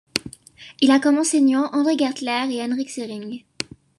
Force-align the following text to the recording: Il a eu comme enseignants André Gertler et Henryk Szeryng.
Il 0.81 0.89
a 0.89 0.95
eu 0.97 0.99
comme 0.99 1.19
enseignants 1.19 1.69
André 1.73 1.95
Gertler 1.95 2.47
et 2.49 2.63
Henryk 2.63 2.89
Szeryng. 2.89 3.43